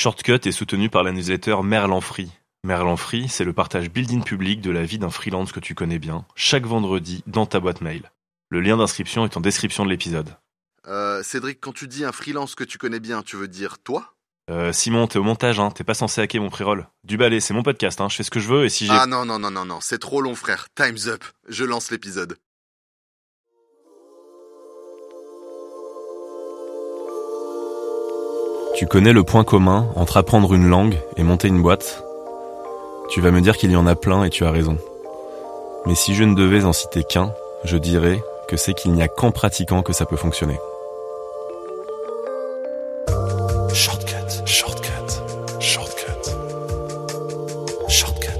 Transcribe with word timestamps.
Shortcut 0.00 0.40
est 0.46 0.52
soutenu 0.52 0.88
par 0.88 1.02
la 1.02 1.12
newsletter 1.12 1.56
Merlan 1.62 2.00
Free. 2.00 2.30
Merlan 2.64 2.96
Free, 2.96 3.28
c'est 3.28 3.44
le 3.44 3.52
partage 3.52 3.90
building 3.90 4.24
public 4.24 4.62
de 4.62 4.70
la 4.70 4.82
vie 4.82 4.98
d'un 4.98 5.10
freelance 5.10 5.52
que 5.52 5.60
tu 5.60 5.74
connais 5.74 5.98
bien, 5.98 6.24
chaque 6.34 6.64
vendredi 6.64 7.22
dans 7.26 7.44
ta 7.44 7.60
boîte 7.60 7.82
mail. 7.82 8.10
Le 8.48 8.62
lien 8.62 8.78
d'inscription 8.78 9.26
est 9.26 9.36
en 9.36 9.42
description 9.42 9.84
de 9.84 9.90
l'épisode. 9.90 10.34
Euh, 10.88 11.22
Cédric, 11.22 11.60
quand 11.60 11.74
tu 11.74 11.86
dis 11.86 12.06
un 12.06 12.12
freelance 12.12 12.54
que 12.54 12.64
tu 12.64 12.78
connais 12.78 12.98
bien, 12.98 13.20
tu 13.22 13.36
veux 13.36 13.46
dire 13.46 13.76
toi? 13.78 14.14
Euh, 14.50 14.72
Simon, 14.72 15.06
t'es 15.06 15.18
au 15.18 15.22
montage, 15.22 15.60
hein, 15.60 15.70
t'es 15.70 15.84
pas 15.84 15.92
censé 15.92 16.22
hacker 16.22 16.40
mon 16.40 16.48
pré-roll. 16.48 16.88
Du 17.04 17.18
balai, 17.18 17.40
c'est 17.40 17.52
mon 17.52 17.62
podcast, 17.62 18.00
hein, 18.00 18.08
je 18.08 18.16
fais 18.16 18.22
ce 18.22 18.30
que 18.30 18.40
je 18.40 18.48
veux 18.48 18.64
et 18.64 18.70
si 18.70 18.86
j'ai... 18.86 18.92
Ah 18.94 19.04
non, 19.04 19.26
non, 19.26 19.38
non, 19.38 19.50
non, 19.50 19.66
non, 19.66 19.80
c'est 19.82 19.98
trop 19.98 20.22
long, 20.22 20.34
frère. 20.34 20.68
Time's 20.74 21.08
up. 21.08 21.24
Je 21.46 21.66
lance 21.66 21.90
l'épisode. 21.90 22.38
Tu 28.80 28.86
connais 28.86 29.12
le 29.12 29.24
point 29.24 29.44
commun 29.44 29.88
entre 29.94 30.16
apprendre 30.16 30.54
une 30.54 30.66
langue 30.66 30.98
et 31.18 31.22
monter 31.22 31.48
une 31.48 31.60
boîte? 31.60 32.02
Tu 33.10 33.20
vas 33.20 33.30
me 33.30 33.42
dire 33.42 33.58
qu'il 33.58 33.70
y 33.70 33.76
en 33.76 33.86
a 33.86 33.94
plein 33.94 34.24
et 34.24 34.30
tu 34.30 34.46
as 34.46 34.50
raison. 34.50 34.78
Mais 35.84 35.94
si 35.94 36.14
je 36.14 36.24
ne 36.24 36.34
devais 36.34 36.64
en 36.64 36.72
citer 36.72 37.04
qu'un, 37.04 37.30
je 37.64 37.76
dirais 37.76 38.22
que 38.48 38.56
c'est 38.56 38.72
qu'il 38.72 38.92
n'y 38.92 39.02
a 39.02 39.08
qu'en 39.08 39.32
pratiquant 39.32 39.82
que 39.82 39.92
ça 39.92 40.06
peut 40.06 40.16
fonctionner. 40.16 40.58
Shortcut, 43.74 44.46
shortcut, 44.46 44.90
shortcut. 45.60 46.30
Shortcut. 47.86 48.30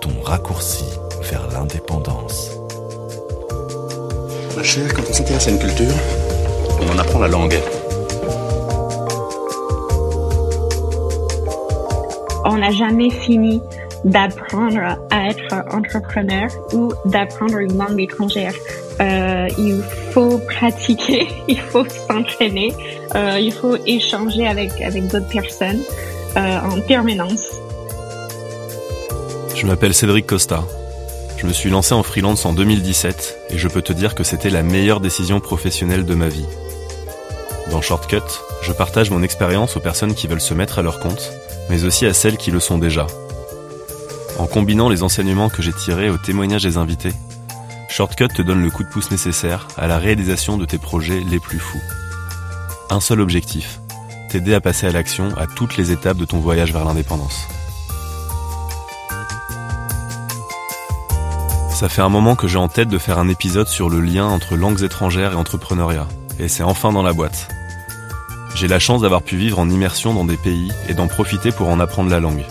Ton 0.00 0.10
raccourci 0.24 0.86
vers 1.30 1.46
l'indépendance. 1.52 2.50
Ma 4.56 4.64
chère, 4.64 4.92
quand 4.92 5.02
on 5.08 5.12
s'intéresse 5.12 5.46
à 5.46 5.50
une 5.52 5.60
culture, 5.60 5.94
on 6.80 6.92
en 6.92 6.98
apprend 6.98 7.20
la 7.20 7.28
langue. 7.28 7.60
N'a 12.62 12.70
jamais 12.70 13.10
fini 13.10 13.60
d'apprendre 14.04 14.96
à 15.10 15.28
être 15.28 15.52
entrepreneur 15.72 16.48
ou 16.72 16.92
d'apprendre 17.06 17.58
une 17.58 17.76
langue 17.76 18.00
étrangère. 18.00 18.54
Euh, 19.00 19.48
il 19.58 19.82
faut 20.12 20.38
pratiquer, 20.38 21.26
il 21.48 21.58
faut 21.58 21.84
s'entraîner, 21.88 22.72
euh, 23.16 23.38
il 23.40 23.52
faut 23.52 23.76
échanger 23.86 24.46
avec, 24.46 24.80
avec 24.80 25.08
d'autres 25.08 25.28
personnes 25.28 25.80
euh, 26.36 26.58
en 26.60 26.80
permanence. 26.80 27.48
Je 29.56 29.66
m'appelle 29.66 29.94
Cédric 29.94 30.26
Costa. 30.26 30.62
Je 31.38 31.46
me 31.46 31.52
suis 31.52 31.70
lancé 31.70 31.94
en 31.94 32.04
freelance 32.04 32.46
en 32.46 32.52
2017 32.52 33.38
et 33.50 33.58
je 33.58 33.66
peux 33.66 33.82
te 33.82 33.92
dire 33.92 34.14
que 34.14 34.22
c'était 34.22 34.50
la 34.50 34.62
meilleure 34.62 35.00
décision 35.00 35.40
professionnelle 35.40 36.04
de 36.04 36.14
ma 36.14 36.28
vie. 36.28 36.46
Dans 37.72 37.80
Shortcut, 37.80 38.18
je 38.62 38.70
partage 38.70 39.10
mon 39.10 39.22
expérience 39.22 39.76
aux 39.76 39.80
personnes 39.80 40.14
qui 40.14 40.28
veulent 40.28 40.40
se 40.40 40.54
mettre 40.54 40.78
à 40.78 40.82
leur 40.82 41.00
compte, 41.00 41.32
mais 41.68 41.84
aussi 41.84 42.06
à 42.06 42.14
celles 42.14 42.36
qui 42.36 42.50
le 42.50 42.60
sont 42.60 42.78
déjà. 42.78 43.06
En 44.38 44.46
combinant 44.46 44.88
les 44.88 45.02
enseignements 45.02 45.48
que 45.48 45.62
j'ai 45.62 45.72
tirés 45.72 46.10
au 46.10 46.18
témoignage 46.18 46.62
des 46.62 46.76
invités, 46.76 47.12
Shortcut 47.88 48.28
te 48.28 48.42
donne 48.42 48.62
le 48.62 48.70
coup 48.70 48.84
de 48.84 48.88
pouce 48.88 49.10
nécessaire 49.10 49.68
à 49.76 49.86
la 49.86 49.98
réalisation 49.98 50.56
de 50.56 50.64
tes 50.64 50.78
projets 50.78 51.20
les 51.28 51.38
plus 51.38 51.58
fous. 51.58 51.82
Un 52.90 53.00
seul 53.00 53.20
objectif, 53.20 53.80
t'aider 54.30 54.54
à 54.54 54.60
passer 54.60 54.86
à 54.86 54.92
l'action 54.92 55.28
à 55.36 55.46
toutes 55.46 55.76
les 55.76 55.92
étapes 55.92 56.16
de 56.16 56.24
ton 56.24 56.38
voyage 56.38 56.72
vers 56.72 56.84
l'indépendance. 56.84 57.46
Ça 61.74 61.88
fait 61.88 62.02
un 62.02 62.08
moment 62.08 62.36
que 62.36 62.48
j'ai 62.48 62.58
en 62.58 62.68
tête 62.68 62.88
de 62.88 62.98
faire 62.98 63.18
un 63.18 63.28
épisode 63.28 63.68
sur 63.68 63.90
le 63.90 64.00
lien 64.00 64.26
entre 64.26 64.56
langues 64.56 64.82
étrangères 64.82 65.32
et 65.32 65.36
entrepreneuriat, 65.36 66.06
et 66.38 66.48
c'est 66.48 66.62
enfin 66.62 66.92
dans 66.92 67.02
la 67.02 67.12
boîte. 67.12 67.48
J'ai 68.54 68.68
la 68.68 68.78
chance 68.78 69.00
d'avoir 69.00 69.22
pu 69.22 69.36
vivre 69.36 69.58
en 69.58 69.70
immersion 69.70 70.14
dans 70.14 70.24
des 70.24 70.36
pays 70.36 70.70
et 70.88 70.94
d'en 70.94 71.06
profiter 71.06 71.52
pour 71.52 71.68
en 71.68 71.80
apprendre 71.80 72.10
la 72.10 72.20
langue. 72.20 72.44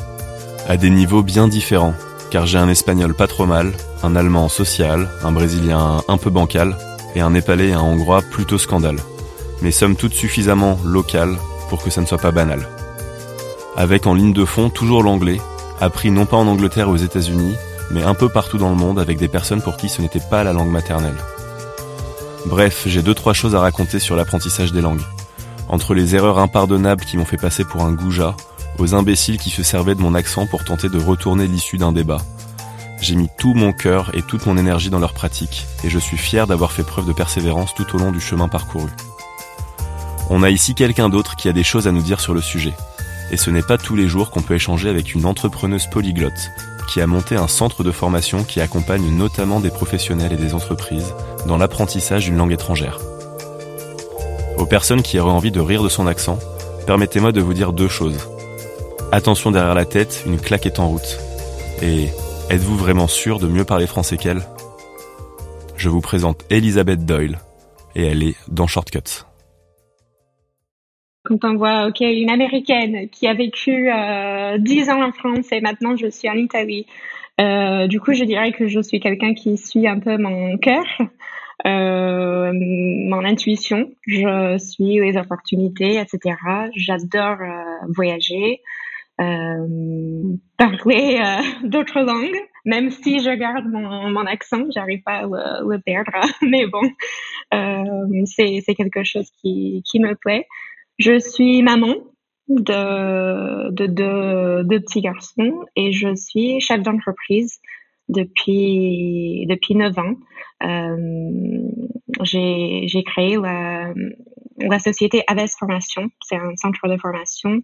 À 0.68 0.78
des 0.78 0.90
niveaux 0.90 1.22
bien 1.22 1.48
différents, 1.48 1.94
car 2.32 2.46
j'ai 2.46 2.58
un 2.58 2.70
espagnol 2.70 3.14
pas 3.14 3.28
trop 3.28 3.46
mal, 3.46 3.72
un 4.04 4.16
allemand 4.16 4.50
social, 4.50 5.10
un 5.24 5.32
brésilien 5.32 6.02
un 6.08 6.18
peu 6.18 6.30
bancal, 6.30 6.76
et 7.16 7.22
un 7.22 7.32
népalais 7.32 7.70
et 7.70 7.74
un 7.74 7.82
hongrois 7.82 8.22
plutôt 8.22 8.58
scandale. 8.58 8.98
Mais 9.62 9.72
somme 9.72 9.96
toute 9.96 10.14
suffisamment 10.14 10.80
local 10.84 11.38
pour 11.70 11.84
que 11.84 11.90
ça 11.90 12.02
ne 12.02 12.06
soit 12.06 12.18
pas 12.18 12.32
banal. 12.32 12.68
Avec 13.76 14.08
en 14.08 14.14
ligne 14.14 14.34
de 14.34 14.46
fond 14.46 14.70
toujours 14.70 15.04
l'anglais, 15.04 15.40
appris 15.80 16.10
non 16.10 16.26
pas 16.26 16.38
en 16.38 16.48
Angleterre 16.48 16.90
ou 16.90 16.94
aux 16.94 16.98
États-Unis, 16.98 17.56
mais 17.92 18.04
un 18.04 18.16
peu 18.16 18.30
partout 18.30 18.58
dans 18.58 18.70
le 18.70 18.76
monde 18.76 19.00
avec 19.00 19.18
des 19.18 19.28
personnes 19.28 19.62
pour 19.62 19.78
qui 19.78 19.88
ce 19.88 20.02
n'était 20.02 20.22
pas 20.30 20.44
la 20.44 20.54
langue 20.54 20.72
maternelle. 20.72 21.18
Bref, 22.46 22.84
j'ai 22.88 23.02
deux 23.02 23.14
trois 23.14 23.34
choses 23.34 23.56
à 23.56 23.60
raconter 23.60 24.00
sur 24.00 24.16
l'apprentissage 24.16 24.72
des 24.72 24.82
langues. 24.82 25.02
Entre 25.72 25.94
les 25.94 26.16
erreurs 26.16 26.38
impardonnables 26.38 27.06
qui 27.06 27.16
m'ont 27.16 27.24
fait 27.24 27.38
passer 27.38 27.64
pour 27.64 27.84
un 27.84 27.94
goujat, 27.94 28.36
aux 28.78 28.94
imbéciles 28.94 29.38
qui 29.38 29.50
se 29.50 29.64
servaient 29.64 29.96
de 29.96 30.02
mon 30.02 30.16
accent 30.16 30.46
pour 30.46 30.66
tenter 30.66 30.90
de 30.90 31.00
retourner 31.00 31.48
l'issue 31.48 31.78
d'un 31.78 31.94
débat. 31.94 32.22
J'ai 33.00 33.16
mis 33.16 33.30
tout 33.38 33.54
mon 33.54 33.72
cœur 33.72 34.12
et 34.14 34.22
toute 34.22 34.46
mon 34.46 34.58
énergie 34.58 34.90
dans 34.90 35.00
leur 35.00 35.14
pratique, 35.14 35.66
et 35.86 35.90
je 35.90 35.98
suis 35.98 36.18
fier 36.18 36.46
d'avoir 36.46 36.74
fait 36.74 36.84
preuve 36.84 37.08
de 37.08 37.14
persévérance 37.14 37.74
tout 37.74 37.96
au 37.96 38.00
long 38.00 38.12
du 38.12 38.20
chemin 38.20 38.50
parcouru. 38.50 38.90
On 40.30 40.44
a 40.44 40.50
ici 40.50 40.76
quelqu'un 40.76 41.08
d'autre 41.08 41.38
qui 41.38 41.48
a 41.48 41.54
des 41.54 41.64
choses 41.64 41.88
à 41.88 41.94
nous 41.94 42.02
dire 42.02 42.20
sur 42.20 42.34
le 42.34 42.42
sujet. 42.42 42.74
Et 43.32 43.38
ce 43.38 43.50
n'est 43.50 43.64
pas 43.64 43.78
tous 43.78 43.96
les 43.96 44.10
jours 44.10 44.30
qu'on 44.30 44.42
peut 44.42 44.56
échanger 44.56 44.90
avec 44.90 45.16
une 45.16 45.26
entrepreneuse 45.26 45.90
polyglotte, 45.90 46.52
qui 46.90 47.00
a 47.00 47.08
monté 47.08 47.38
un 47.38 47.48
centre 47.48 47.86
de 47.86 47.92
formation 47.92 48.44
qui 48.44 48.60
accompagne 48.60 49.10
notamment 49.10 49.62
des 49.62 49.72
professionnels 49.72 50.34
et 50.34 50.38
des 50.38 50.54
entreprises 50.54 51.14
dans 51.48 51.58
l'apprentissage 51.58 52.26
d'une 52.26 52.36
langue 52.36 52.52
étrangère. 52.52 53.00
Aux 54.58 54.66
personnes 54.66 55.02
qui 55.02 55.20
auraient 55.20 55.32
envie 55.32 55.52
de 55.52 55.60
rire 55.60 55.84
de 55.84 55.90
son 55.90 56.08
accent, 56.08 56.38
permettez-moi 56.86 57.32
de 57.32 57.42
vous 57.42 57.54
dire 57.54 57.74
deux 57.74 57.88
choses. 57.88 58.30
Attention 59.12 59.52
derrière 59.52 59.76
la 59.76 59.86
tête, 59.86 60.24
une 60.26 60.40
claque 60.40 60.66
est 60.66 60.80
en 60.80 60.88
route. 60.88 61.20
Et 61.82 62.08
êtes-vous 62.50 62.78
vraiment 62.78 63.08
sûr 63.08 63.40
de 63.40 63.48
mieux 63.48 63.66
parler 63.66 63.88
français 63.88 64.18
qu'elle? 64.18 64.42
Je 65.76 65.90
vous 65.90 66.02
présente 66.02 66.46
Elisabeth 66.50 67.06
Doyle, 67.06 67.40
et 67.96 68.04
elle 68.04 68.24
est 68.24 68.36
dans 68.48 68.68
Shortcuts. 68.68 69.26
Quand 71.24 71.44
on 71.44 71.56
voit, 71.56 71.88
ok, 71.88 72.02
une 72.02 72.30
américaine 72.30 73.10
qui 73.10 73.28
a 73.28 73.34
vécu 73.34 73.92
euh, 73.92 74.58
10 74.58 74.90
ans 74.90 75.04
en 75.04 75.12
France 75.12 75.52
et 75.52 75.62
maintenant 75.62 75.96
je 75.96 76.08
suis 76.08 76.30
en 76.30 76.36
Italie, 76.36 76.88
euh, 77.40 77.88
du 77.88 78.00
coup 78.00 78.14
je 78.14 78.24
dirais 78.24 78.52
que 78.52 78.68
je 78.68 78.82
suis 78.82 79.00
quelqu'un 79.00 79.34
qui 79.34 79.58
suit 79.58 79.88
un 79.88 80.00
peu 80.00 80.18
mon 80.18 80.58
cœur, 80.58 80.84
euh, 81.66 82.52
mon 82.54 83.24
intuition, 83.24 83.92
je 84.08 84.58
suis 84.58 85.00
les 85.00 85.18
opportunités, 85.18 86.00
etc. 86.00 86.36
J'adore 86.76 87.38
euh, 87.42 87.88
voyager, 87.96 88.62
euh, 89.20 90.36
parler 90.58 91.20
d'autres 91.64 92.02
langues, 92.02 92.40
même 92.66 92.90
si 92.90 93.20
je 93.20 93.32
garde 93.32 93.66
mon, 93.66 94.26
accent, 94.26 94.64
j'arrive 94.74 95.04
pas 95.04 95.20
à 95.20 95.22
le, 95.24 95.78
perdre, 95.80 96.12
mais 96.42 96.66
bon, 96.68 96.82
c'est 98.26 98.76
quelque 98.76 99.04
chose 99.04 99.30
qui, 99.42 99.84
me 99.96 100.16
plaît. 100.16 100.48
Je 100.98 101.20
suis 101.20 101.62
maman 101.64 101.96
de, 102.48 103.72
de, 103.72 103.86
de, 103.86 104.64
de 104.64 104.78
petits 104.78 105.02
garçons 105.02 105.66
et 105.76 105.92
je 105.92 106.16
suis 106.16 106.60
chef 106.60 106.82
d'entreprise 106.82 107.60
depuis, 108.10 109.46
depuis 109.48 109.76
9 109.76 109.98
ans. 110.00 110.16
Euh, 110.64 111.72
j'ai 112.24 112.84
j'ai 112.88 113.04
créé 113.04 113.38
la, 113.38 113.94
la 114.60 114.80
société 114.80 115.24
Aves 115.28 115.50
Formation. 115.58 116.10
C'est 116.22 116.36
un 116.36 116.56
centre 116.56 116.88
de 116.88 116.98
formation 116.98 117.62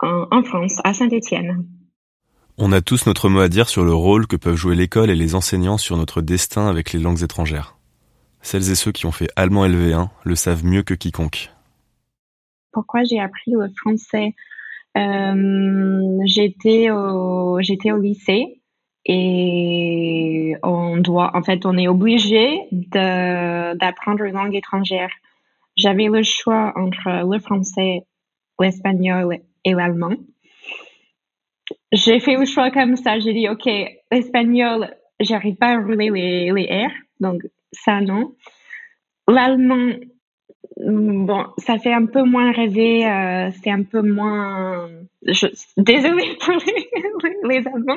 en, 0.00 0.26
en 0.30 0.42
France, 0.42 0.80
à 0.84 0.94
Saint-Étienne. 0.94 1.66
On 2.56 2.72
a 2.72 2.80
tous 2.80 3.06
notre 3.06 3.28
mot 3.28 3.40
à 3.40 3.48
dire 3.48 3.68
sur 3.68 3.84
le 3.84 3.94
rôle 3.94 4.26
que 4.26 4.36
peuvent 4.36 4.56
jouer 4.56 4.76
l'école 4.76 5.10
et 5.10 5.16
les 5.16 5.34
enseignants 5.34 5.78
sur 5.78 5.96
notre 5.96 6.22
destin 6.22 6.68
avec 6.68 6.92
les 6.92 7.00
langues 7.00 7.22
étrangères. 7.22 7.76
Celles 8.42 8.70
et 8.70 8.74
ceux 8.74 8.92
qui 8.92 9.06
ont 9.06 9.12
fait 9.12 9.28
allemand 9.36 9.66
LV1 9.66 10.08
le 10.22 10.34
savent 10.36 10.64
mieux 10.64 10.82
que 10.82 10.94
quiconque. 10.94 11.50
Pourquoi 12.72 13.02
j'ai 13.04 13.18
appris 13.18 13.52
le 13.52 13.68
français? 13.76 14.34
Euh, 14.96 16.18
J'étais 16.26 16.90
au, 16.90 17.58
j'étais 17.60 17.90
au 17.90 17.98
lycée 17.98 18.60
et 19.06 20.56
on 20.62 20.96
doit, 20.96 21.36
en 21.36 21.42
fait, 21.42 21.66
on 21.66 21.76
est 21.76 21.88
obligé 21.88 22.60
d'apprendre 22.72 24.24
une 24.24 24.34
langue 24.34 24.54
étrangère. 24.54 25.10
J'avais 25.76 26.06
le 26.06 26.22
choix 26.22 26.72
entre 26.76 27.28
le 27.30 27.38
français, 27.38 28.02
l'espagnol 28.58 29.38
et 29.64 29.72
l'allemand. 29.72 30.14
J'ai 31.92 32.20
fait 32.20 32.36
le 32.36 32.46
choix 32.46 32.70
comme 32.70 32.96
ça. 32.96 33.18
J'ai 33.18 33.34
dit, 33.34 33.48
OK, 33.48 33.68
l'espagnol, 34.10 34.94
j'arrive 35.20 35.56
pas 35.56 35.74
à 35.74 35.80
rouler 35.80 36.10
les, 36.10 36.52
les 36.52 36.86
R, 36.86 36.90
donc 37.20 37.42
ça 37.72 38.00
non. 38.00 38.34
L'allemand, 39.28 39.94
bon, 40.86 41.46
ça 41.58 41.78
fait 41.78 41.92
un 41.92 42.06
peu 42.06 42.22
moins 42.22 42.52
rêver, 42.52 43.06
euh, 43.06 43.50
c'est 43.62 43.70
un 43.70 43.82
peu 43.82 44.02
moins. 44.02 44.88
Désolée 45.76 46.36
pour 46.40 46.54
les, 46.54 47.58
les 47.58 47.66
Allemands, 47.66 47.96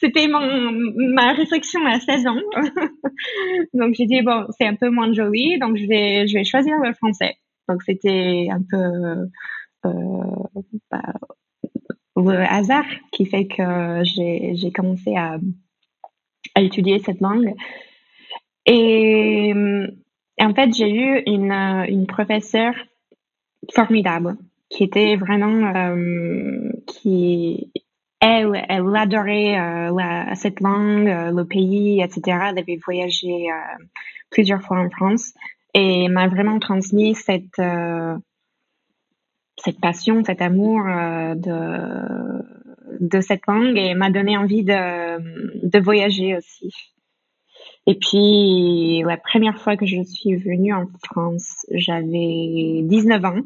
c'était 0.00 0.26
ma 0.28 1.32
réflexion 1.32 1.84
à 1.86 2.00
16 2.00 2.26
ans. 2.26 2.36
donc 3.74 3.94
j'ai 3.94 4.06
dit 4.06 4.22
bon, 4.22 4.46
c'est 4.58 4.66
un 4.66 4.74
peu 4.74 4.90
moins 4.90 5.12
joli, 5.12 5.58
donc 5.58 5.76
je 5.76 5.86
vais 5.86 6.26
je 6.26 6.34
vais 6.34 6.44
choisir 6.44 6.76
le 6.82 6.92
français. 6.94 7.36
Donc 7.68 7.82
c'était 7.82 8.48
un 8.50 8.62
peu 8.62 9.28
bah, 10.90 11.12
le 12.16 12.52
hasard 12.52 12.86
qui 13.12 13.26
fait 13.26 13.46
que 13.46 14.02
j'ai 14.04 14.72
commencé 14.72 15.14
à, 15.16 15.38
à 16.54 16.62
étudier 16.62 16.98
cette 17.00 17.20
langue. 17.20 17.54
Et, 18.66 19.52
en 20.44 20.54
fait, 20.54 20.72
j'ai 20.74 20.90
eu 20.90 21.22
une, 21.26 21.52
une 21.52 22.06
professeure 22.06 22.74
formidable 23.74 24.36
qui 24.70 24.84
était 24.84 25.16
vraiment 25.16 25.74
euh, 25.74 26.70
qui 26.86 27.72
elle, 28.20 28.64
elle 28.68 28.96
adorait 28.96 29.58
euh, 29.58 30.34
cette 30.34 30.60
langue, 30.60 31.08
euh, 31.08 31.32
le 31.32 31.44
pays, 31.44 32.02
etc. 32.02 32.38
Elle 32.50 32.58
avait 32.58 32.78
voyagé 32.84 33.48
plusieurs 34.30 34.62
fois 34.62 34.78
en 34.78 34.90
France 34.90 35.34
et 35.74 36.08
m'a 36.08 36.28
vraiment 36.28 36.58
transmis 36.58 37.14
cette 37.14 37.60
cette 39.62 39.80
passion, 39.80 40.24
cet 40.24 40.40
amour 40.40 40.84
de 40.84 42.42
de 43.00 43.20
cette 43.20 43.46
langue 43.46 43.76
et 43.76 43.94
m'a 43.94 44.10
donné 44.10 44.36
envie 44.36 44.64
de 44.64 45.66
de 45.66 45.78
voyager 45.78 46.36
aussi. 46.36 46.72
Et 47.90 47.96
puis 47.96 49.02
la 49.04 49.16
première 49.16 49.60
fois 49.60 49.76
que 49.76 49.84
je 49.84 50.00
suis 50.04 50.36
venue 50.36 50.72
en 50.72 50.86
France, 51.02 51.66
j'avais 51.72 52.82
19 52.84 53.24
ans 53.24 53.40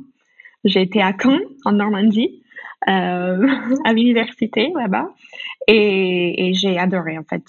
été 0.66 1.00
à 1.00 1.14
Caen, 1.18 1.38
en 1.64 1.72
Normandie, 1.72 2.42
euh, 2.88 3.48
à 3.86 3.92
l'université 3.94 4.70
là-bas, 4.76 5.08
et, 5.66 6.52
j'ai 6.52 6.78
adoré. 6.78 7.16
En 7.16 7.24
fait, 7.24 7.42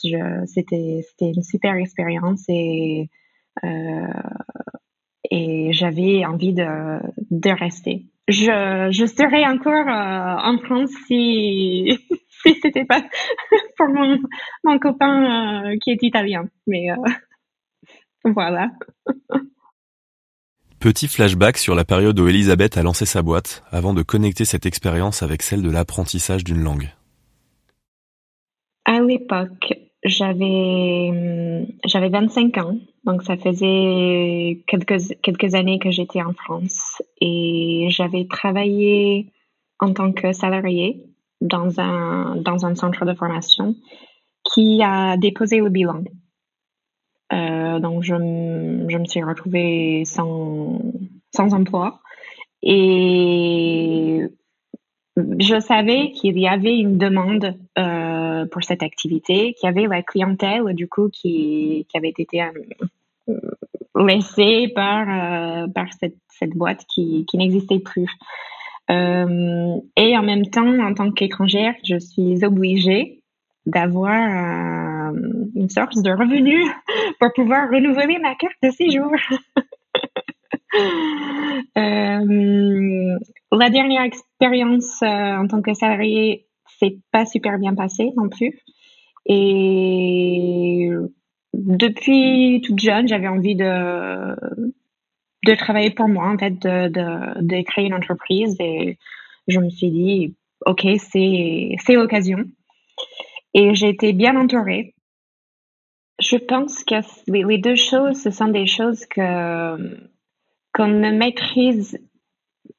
c'était 0.46 1.04
une 1.20 1.44
super 1.44 1.76
expérience 1.76 2.46
et 2.48 3.10
euh, 3.66 4.08
et 5.30 5.74
j'avais 5.74 6.26
envie 6.26 6.54
de 6.54 7.00
de 7.30 7.50
rester. 7.50 8.06
Je 8.30 8.88
je 8.92 9.06
serais 9.06 9.46
encore 9.46 9.90
euh, 9.90 10.50
en 10.50 10.58
France 10.60 10.92
si 11.08 12.00
c'était 12.62 12.86
pas 12.86 13.02
pour 13.78 13.88
mon 13.88 14.18
mon 14.64 14.80
copain 14.80 15.72
euh, 15.72 15.78
qui 15.82 15.92
est 15.92 16.04
italien, 16.04 16.48
mais 16.68 16.92
euh, 16.92 16.96
voilà. 18.26 18.72
Petit 20.80 21.08
flashback 21.08 21.58
sur 21.58 21.74
la 21.74 21.86
période 21.86 22.20
où 22.20 22.28
Elisabeth 22.28 22.78
a 22.78 22.84
lancé 22.84 23.06
sa 23.06 23.24
boîte, 23.24 23.64
avant 23.72 23.94
de 23.94 24.04
connecter 24.04 24.46
cette 24.46 24.68
expérience 24.68 25.24
avec 25.24 25.42
celle 25.42 25.64
de 25.64 25.72
l'apprentissage 25.72 26.44
d'une 26.44 26.62
langue. 26.62 26.90
À 28.86 29.00
l'époque, 29.00 29.74
j'avais 30.04 31.10
hum, 31.10 31.66
j'avais 31.86 32.10
25 32.10 32.58
ans, 32.60 32.78
donc 33.04 33.24
ça 33.24 33.36
faisait 33.38 34.62
quelques 34.68 35.20
quelques 35.24 35.56
années 35.56 35.80
que 35.80 35.90
j'étais 35.90 36.22
en 36.22 36.34
France 36.34 37.02
et 37.20 37.88
j'avais 37.90 38.28
travaillé 38.28 39.32
en 39.80 39.92
tant 39.94 40.12
que 40.12 40.34
salarié 40.34 41.04
dans 41.46 41.80
un 41.80 42.36
dans 42.36 42.66
un 42.66 42.76
centre 42.76 43.06
de 43.06 43.14
formation 43.14 43.76
qui 44.44 44.82
a 44.84 45.18
déposé 45.18 45.60
le 45.60 45.70
bilan 45.70 46.04
euh, 47.34 47.80
donc, 47.80 48.04
je, 48.04 48.14
je, 48.14 48.98
me 48.98 49.06
suis 49.06 49.24
retrouvée 49.24 50.04
sans, 50.06 50.80
sans 51.36 51.54
emploi. 51.54 52.00
Et 52.62 54.24
je 55.18 55.60
savais 55.60 56.12
qu'il 56.12 56.38
y 56.40 56.48
avait 56.48 56.78
une 56.78 56.98
demande 56.98 57.56
euh, 57.78 58.46
pour 58.46 58.64
cette 58.64 58.84
activité, 58.84 59.54
qu'il 59.54 59.68
y 59.68 59.70
avait 59.70 59.88
la 59.88 60.04
clientèle, 60.04 60.74
du 60.74 60.88
coup, 60.88 61.10
qui, 61.10 61.86
qui 61.90 61.98
avait 61.98 62.14
été 62.18 62.44
euh, 62.44 63.40
laissée 63.96 64.72
par, 64.74 65.06
par 65.74 65.88
cette, 66.00 66.18
cette 66.30 66.52
boîte 66.52 66.86
qui, 66.94 67.26
qui 67.26 67.38
n'existait 67.38 67.80
plus. 67.80 68.10
Euh, 68.92 69.80
et 69.98 70.18
en 70.18 70.24
même 70.24 70.46
temps, 70.46 70.80
en 70.80 70.94
tant 70.94 71.12
qu'étrangère, 71.12 71.74
je 71.84 71.98
suis 71.98 72.46
obligée 72.46 73.24
d'avoir 73.66 75.12
euh, 75.12 75.14
une 75.56 75.70
sorte 75.70 75.98
de 75.98 76.12
revenu 76.12 76.64
pour 77.20 77.34
pouvoir 77.34 77.70
renouveler 77.70 78.20
ma 78.20 78.36
carte 78.36 78.56
de 78.62 78.70
séjour. 78.70 79.12
euh, 81.78 83.18
la 83.52 83.70
dernière 83.70 84.04
expérience 84.04 85.02
en 85.02 85.48
tant 85.48 85.62
que 85.62 85.74
salarié 85.74 86.46
s'est 86.80 86.98
pas 87.12 87.26
super 87.26 87.58
bien 87.58 87.74
passée 87.74 88.12
non 88.16 88.30
plus. 88.30 88.60
Et 89.26 90.92
depuis 91.54 92.62
toute 92.64 92.80
jeune, 92.80 93.08
j'avais 93.08 93.28
envie 93.28 93.56
de 93.56 94.36
de 95.46 95.56
travailler 95.56 95.92
pour 95.92 96.08
moi, 96.08 96.30
en 96.30 96.38
fait, 96.38 96.52
de, 96.52 96.90
de, 97.42 97.62
créer 97.64 97.86
une 97.86 97.94
entreprise. 97.94 98.56
Et 98.60 98.98
je 99.48 99.60
me 99.60 99.70
suis 99.70 99.92
dit, 99.92 100.36
OK, 100.66 100.86
c'est, 100.98 101.76
c'est 101.80 101.94
l'occasion 101.94 102.46
et 103.56 103.74
j'ai 103.74 103.90
été 103.90 104.14
bien 104.14 104.36
entourée. 104.36 104.94
Je 106.20 106.38
pense 106.38 106.84
que 106.84 106.96
les 107.32 107.58
deux 107.58 107.76
choses, 107.76 108.22
ce 108.22 108.30
sont 108.30 108.50
des 108.50 108.68
choses 108.68 109.06
que 109.06 109.98
qu'on 110.74 110.88
ne 110.88 111.12
maîtrise 111.12 111.98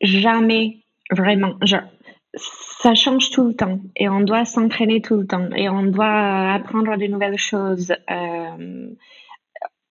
jamais 0.02 0.84
vraiment. 1.10 1.54
Genre, 1.62 1.88
ça 2.34 2.94
change 2.94 3.30
tout 3.30 3.48
le 3.48 3.54
temps 3.54 3.80
et 3.96 4.08
on 4.10 4.20
doit 4.20 4.44
s'entraîner 4.44 5.00
tout 5.00 5.16
le 5.16 5.26
temps 5.26 5.48
et 5.56 5.70
on 5.70 5.84
doit 5.84 6.52
apprendre 6.52 6.96
de 6.98 7.06
nouvelles 7.06 7.38
choses. 7.38 7.92
Euh, 8.10 8.88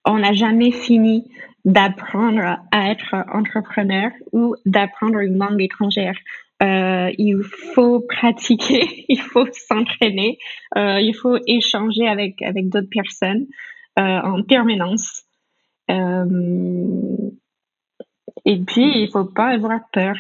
on 0.05 0.19
n'a 0.19 0.33
jamais 0.33 0.71
fini 0.71 1.31
d'apprendre 1.65 2.59
à 2.71 2.91
être 2.91 3.15
entrepreneur 3.33 4.11
ou 4.31 4.55
d'apprendre 4.65 5.19
une 5.19 5.37
langue 5.37 5.61
étrangère. 5.61 6.15
Euh, 6.63 7.11
il 7.17 7.41
faut 7.73 8.01
pratiquer, 8.01 9.05
il 9.09 9.19
faut 9.19 9.47
s'entraîner, 9.51 10.37
euh, 10.77 10.99
il 11.01 11.13
faut 11.13 11.37
échanger 11.47 12.07
avec 12.07 12.41
avec 12.41 12.69
d'autres 12.69 12.89
personnes 12.89 13.47
euh, 13.99 14.19
en 14.21 14.41
permanence. 14.43 15.23
Euh, 15.91 17.31
et 18.45 18.57
puis 18.59 19.01
il 19.03 19.09
faut 19.11 19.25
pas 19.25 19.47
avoir 19.47 19.79
peur. 19.91 20.15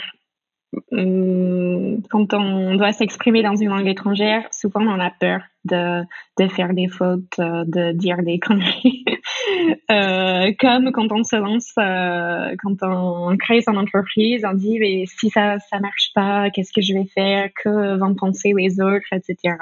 Hum, 0.91 2.01
quand 2.09 2.33
on 2.33 2.75
doit 2.75 2.91
s'exprimer 2.91 3.41
dans 3.43 3.55
une 3.55 3.69
langue 3.69 3.87
étrangère, 3.87 4.45
souvent 4.51 4.81
on 4.81 4.99
a 4.99 5.09
peur 5.09 5.41
de, 5.63 6.03
de 6.37 6.47
faire 6.49 6.73
des 6.73 6.89
fautes, 6.89 7.39
euh, 7.39 7.63
de 7.65 7.93
dire 7.93 8.23
des 8.23 8.39
conneries. 8.45 9.05
euh, 9.91 10.51
comme 10.59 10.91
quand 10.91 11.11
on 11.11 11.23
se 11.23 11.35
lance, 11.35 11.73
euh, 11.77 12.55
quand 12.61 12.77
on 12.83 13.35
crée 13.37 13.61
son 13.61 13.75
entreprise, 13.75 14.45
on 14.45 14.53
dit 14.53 14.79
mais 14.79 15.05
si 15.05 15.29
ça 15.29 15.59
ça 15.59 15.79
marche 15.79 16.11
pas, 16.13 16.49
qu'est-ce 16.49 16.73
que 16.73 16.81
je 16.81 16.93
vais 16.93 17.05
faire, 17.05 17.49
que 17.63 17.97
vont 17.97 18.15
penser 18.15 18.53
les 18.55 18.79
autres, 18.81 19.07
etc. 19.11 19.55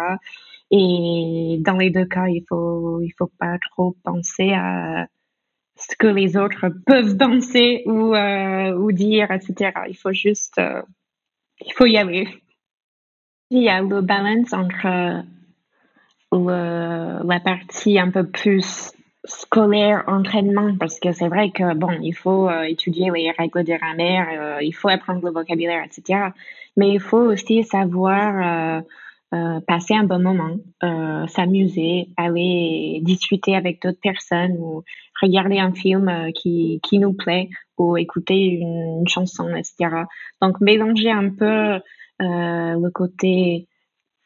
Et 0.71 1.57
dans 1.61 1.77
les 1.77 1.89
deux 1.89 2.05
cas, 2.05 2.27
il 2.27 2.43
faut 2.47 3.01
il 3.01 3.11
faut 3.17 3.31
pas 3.39 3.57
trop 3.71 3.95
penser 4.03 4.53
à 4.53 5.07
ce 5.75 5.95
que 5.97 6.07
les 6.07 6.37
autres 6.37 6.69
peuvent 6.85 7.17
penser 7.17 7.83
ou 7.85 8.15
euh, 8.15 8.73
ou 8.75 8.91
dire, 8.91 9.31
etc. 9.31 9.71
Il 9.89 9.97
faut 9.97 10.13
juste 10.13 10.59
il 11.65 11.73
faut 11.73 11.85
y 11.85 11.97
aller. 11.97 12.27
Il 13.49 13.63
y 13.63 13.69
a 13.69 13.81
le 13.81 14.01
balance 14.01 14.51
entre 14.53 15.23
le, 16.31 17.27
la 17.27 17.39
partie 17.39 17.99
un 17.99 18.09
peu 18.09 18.25
plus 18.25 18.91
scolaire, 19.25 20.03
entraînement, 20.07 20.75
parce 20.77 20.99
que 20.99 21.11
c'est 21.13 21.27
vrai 21.27 21.51
que, 21.51 21.73
bon, 21.75 21.91
il 22.01 22.13
faut 22.13 22.49
euh, 22.49 22.63
étudier 22.63 23.09
les 23.13 23.31
règles 23.31 23.63
de 23.63 23.77
grammaire, 23.77 24.27
euh, 24.31 24.57
il 24.61 24.73
faut 24.73 24.89
apprendre 24.89 25.21
le 25.23 25.31
vocabulaire, 25.31 25.83
etc. 25.83 26.31
Mais 26.75 26.89
il 26.89 26.99
faut 26.99 27.31
aussi 27.31 27.63
savoir 27.63 28.83
euh, 29.33 29.59
passer 29.67 29.95
un 29.95 30.03
bon 30.03 30.21
moment, 30.21 30.57
s'amuser, 31.27 32.09
aller 32.17 32.99
discuter 33.01 33.55
avec 33.55 33.81
d'autres 33.81 34.01
personnes 34.01 34.57
ou 34.59 34.83
regarder 35.21 35.59
un 35.59 35.73
film 35.73 36.31
qui, 36.35 36.79
qui 36.83 36.99
nous 36.99 37.13
plaît 37.13 37.49
ou 37.77 37.97
écouter 37.97 38.35
une 38.35 39.07
chanson, 39.07 39.49
etc. 39.55 40.03
Donc, 40.39 40.61
mélanger 40.61 41.09
un 41.09 41.29
peu 41.29 41.79
le 42.19 42.89
côté 42.89 43.67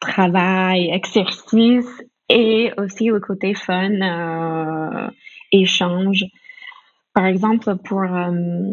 travail, 0.02 0.90
exercice 0.92 2.04
et 2.30 2.72
aussi 2.78 3.06
le 3.06 3.20
côté 3.20 3.54
fun, 3.54 4.02
euh, 4.02 5.10
échange. 5.52 6.26
Par 7.14 7.26
exemple, 7.26 7.76
pour 7.84 8.02
euh, 8.02 8.72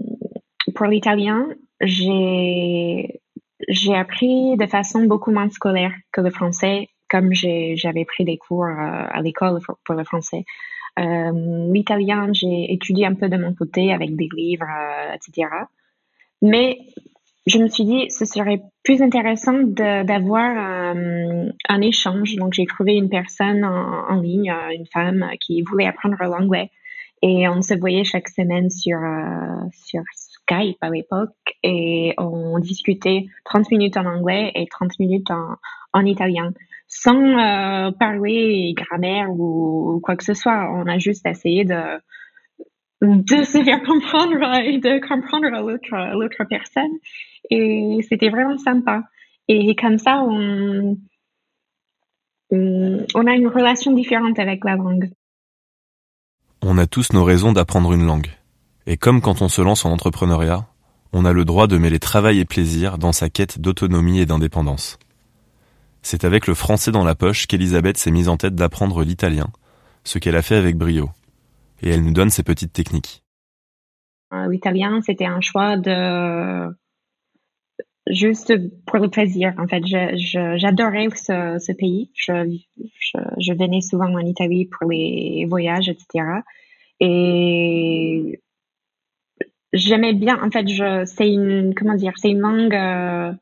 pour 0.74 0.86
l'italien, 0.86 1.48
j'ai 1.80 3.20
j'ai 3.68 3.94
appris 3.94 4.56
de 4.56 4.66
façon 4.66 5.04
beaucoup 5.04 5.30
moins 5.30 5.48
scolaire 5.50 5.92
que 6.12 6.20
le 6.20 6.30
français, 6.30 6.88
comme 7.08 7.32
j'avais 7.32 8.04
pris 8.04 8.24
des 8.24 8.36
cours 8.36 8.64
euh, 8.64 9.06
à 9.10 9.20
l'école 9.22 9.60
pour, 9.84 9.94
le 9.94 10.04
français. 10.04 10.44
Euh, 10.98 11.72
l'italien, 11.72 12.32
j'ai 12.32 12.72
étudié 12.72 13.06
un 13.06 13.14
peu 13.14 13.28
de 13.28 13.36
mon 13.36 13.54
côté 13.54 13.92
avec 13.92 14.14
des 14.16 14.28
livres, 14.32 14.66
euh, 14.68 15.14
etc. 15.14 15.48
Mais 16.42 16.78
je 17.46 17.58
me 17.58 17.68
suis 17.68 17.84
dit, 17.84 18.10
ce 18.10 18.24
serait 18.24 18.62
plus 18.82 19.02
intéressant 19.02 19.62
d'avoir 19.62 20.94
euh, 20.94 21.50
un 21.68 21.80
échange. 21.80 22.36
Donc, 22.36 22.54
j'ai 22.54 22.66
trouvé 22.66 22.94
une 22.94 23.10
personne 23.10 23.64
en, 23.64 24.20
ligne, 24.20 24.50
euh, 24.50 24.74
une 24.74 24.86
femme 24.86 25.28
qui 25.40 25.62
voulait 25.62 25.86
apprendre 25.86 26.16
l'anglais. 26.22 26.70
Et 27.22 27.48
on 27.48 27.62
se 27.62 27.74
voyait 27.74 28.04
chaque 28.04 28.28
semaine 28.28 28.70
sur, 28.70 28.98
euh, 28.98 29.68
sur 29.72 30.02
Skype 30.14 30.76
à 30.82 30.90
l'époque 30.90 31.30
et 31.62 32.14
on 32.18 32.58
discutait 32.58 33.26
30 33.46 33.70
minutes 33.70 33.96
en 33.96 34.04
anglais 34.04 34.52
et 34.54 34.66
30 34.66 34.98
minutes 34.98 35.30
en, 35.30 35.56
en 35.94 36.04
italien 36.04 36.52
sans 36.86 37.16
euh, 37.16 37.90
parler 37.92 38.74
grammaire 38.76 39.30
ou, 39.30 40.00
quoi 40.02 40.16
que 40.16 40.24
ce 40.24 40.34
soit. 40.34 40.70
On 40.72 40.86
a 40.86 40.98
juste 40.98 41.26
essayé 41.26 41.64
de, 41.64 41.98
de 43.02 43.42
se 43.42 43.62
faire 43.62 43.82
comprendre 43.86 44.58
et 44.64 44.78
de 44.78 45.06
comprendre 45.06 45.48
l'autre 46.14 46.44
personne. 46.48 46.92
Et 47.50 47.98
c'était 48.08 48.30
vraiment 48.30 48.58
sympa. 48.58 49.02
Et 49.48 49.74
comme 49.74 49.98
ça, 49.98 50.22
on, 50.22 50.96
on 52.50 53.26
a 53.26 53.32
une 53.34 53.48
relation 53.48 53.92
différente 53.92 54.38
avec 54.38 54.64
la 54.64 54.76
langue. 54.76 55.10
On 56.62 56.78
a 56.78 56.86
tous 56.86 57.12
nos 57.12 57.24
raisons 57.24 57.52
d'apprendre 57.52 57.92
une 57.92 58.06
langue. 58.06 58.30
Et 58.86 58.96
comme 58.96 59.20
quand 59.20 59.42
on 59.42 59.48
se 59.48 59.62
lance 59.62 59.84
en 59.84 59.92
entrepreneuriat, 59.92 60.66
on 61.12 61.24
a 61.24 61.32
le 61.32 61.44
droit 61.44 61.66
de 61.66 61.78
mêler 61.78 61.98
travail 61.98 62.40
et 62.40 62.44
plaisir 62.44 62.98
dans 62.98 63.12
sa 63.12 63.30
quête 63.30 63.60
d'autonomie 63.60 64.20
et 64.20 64.26
d'indépendance. 64.26 64.98
C'est 66.02 66.24
avec 66.24 66.46
le 66.46 66.54
français 66.54 66.90
dans 66.90 67.04
la 67.04 67.14
poche 67.14 67.46
qu'Elisabeth 67.46 67.96
s'est 67.96 68.10
mise 68.10 68.28
en 68.28 68.36
tête 68.36 68.54
d'apprendre 68.54 69.04
l'italien, 69.04 69.46
ce 70.04 70.18
qu'elle 70.18 70.36
a 70.36 70.42
fait 70.42 70.56
avec 70.56 70.76
brio. 70.76 71.10
Et 71.82 71.90
elle 71.90 72.02
nous 72.02 72.12
donne 72.12 72.30
ses 72.30 72.42
petites 72.42 72.72
techniques. 72.72 73.22
Euh, 74.32 74.48
l'italien, 74.50 75.00
c'était 75.02 75.26
un 75.26 75.40
choix 75.40 75.76
de 75.76 76.68
juste 78.06 78.52
pour 78.86 78.98
le 78.98 79.08
plaisir. 79.08 79.54
En 79.58 79.66
fait, 79.66 79.82
j'adorais 79.84 81.08
ce, 81.14 81.72
pays. 81.72 82.10
Je, 82.14 82.58
je, 82.98 83.18
je, 83.38 83.52
venais 83.52 83.80
souvent 83.80 84.12
en 84.12 84.20
Italie 84.20 84.66
pour 84.66 84.90
les 84.90 85.46
voyages, 85.48 85.88
etc. 85.88 86.24
Et 87.00 88.40
j'aimais 89.72 90.14
bien. 90.14 90.42
En 90.42 90.50
fait, 90.50 90.68
je, 90.68 91.04
c'est 91.06 91.30
une 91.30 91.74
comment 91.74 91.94
dire, 91.94 92.12
c'est 92.16 92.30
une 92.30 92.40
langue. 92.40 92.74
Euh, 92.74 93.32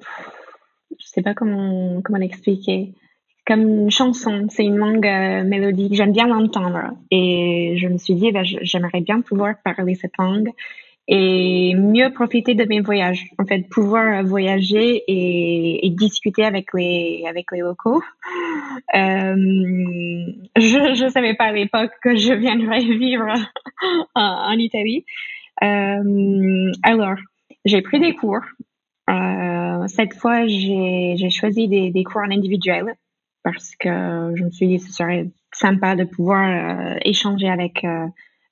je 0.00 1.06
sais 1.06 1.22
pas 1.22 1.34
comment 1.34 2.00
comment 2.02 2.18
l'expliquer. 2.18 2.94
Comme 3.44 3.62
une 3.62 3.90
chanson, 3.90 4.46
c'est 4.50 4.64
une 4.64 4.76
langue 4.76 5.06
euh, 5.06 5.42
mélodique. 5.42 5.94
J'aime 5.94 6.12
bien 6.12 6.28
l'entendre. 6.28 6.92
Et 7.10 7.74
je 7.76 7.88
me 7.88 7.98
suis 7.98 8.14
dit, 8.14 8.30
ben, 8.30 8.44
j'aimerais 8.44 9.00
bien 9.00 9.20
pouvoir 9.20 9.56
parler 9.64 9.96
cette 9.96 10.16
langue 10.16 10.52
et 11.14 11.74
mieux 11.74 12.10
profiter 12.10 12.54
de 12.54 12.64
mes 12.64 12.80
voyages. 12.80 13.26
En 13.38 13.44
fait, 13.44 13.68
pouvoir 13.68 14.24
voyager 14.24 15.04
et, 15.06 15.90
discuter 15.90 16.42
avec 16.42 16.72
les 16.72 17.24
avec 17.28 17.52
les 17.52 17.60
locaux. 17.60 18.02
Euh, 18.94 19.34
je 20.56 21.04
ne 21.04 21.08
savais 21.10 21.34
pas 21.34 21.44
à 21.44 21.52
l'époque 21.52 21.92
que 22.02 22.16
je 22.16 22.32
viendrais 22.32 22.80
vivre 22.80 23.26
en, 24.14 24.52
Italie. 24.52 25.04
Euh, 25.62 26.72
alors, 26.82 27.18
j'ai 27.66 27.82
pris 27.82 28.00
des 28.00 28.14
cours. 28.14 28.46
Euh, 29.10 29.86
cette 29.88 30.14
fois, 30.14 30.46
j'ai 30.46 31.30
choisi 31.30 31.68
des, 31.68 31.90
des 31.90 32.04
cours 32.04 32.22
en 32.22 32.30
individuel 32.30 32.94
parce 33.44 33.74
que 33.76 34.32
je 34.34 34.44
me 34.44 34.50
suis 34.50 34.66
dit 34.66 34.78
que 34.78 34.84
ce 34.84 34.92
serait 34.92 35.26
sympa 35.52 35.94
de 35.94 36.04
pouvoir 36.04 36.48
euh, 36.48 36.96
échanger 37.04 37.50
avec 37.50 37.84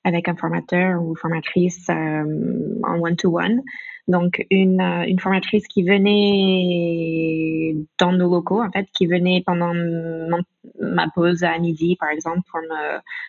avec 0.03 0.27
un 0.27 0.35
formateur 0.35 1.01
ou 1.01 1.15
formatrice 1.15 1.87
euh, 1.89 2.79
en 2.83 2.99
one-to-one. 2.99 3.61
Donc, 4.07 4.45
une, 4.49 4.81
euh, 4.81 5.03
une 5.07 5.19
formatrice 5.19 5.67
qui 5.67 5.83
venait 5.83 7.75
dans 7.99 8.11
nos 8.11 8.29
locaux, 8.29 8.61
en 8.61 8.71
fait, 8.71 8.87
qui 8.93 9.05
venait 9.05 9.43
pendant 9.45 9.73
ma 10.79 11.07
pause 11.13 11.43
à 11.43 11.57
midi, 11.59 11.97
par 11.99 12.09
exemple, 12.09 12.41
pour 12.49 12.59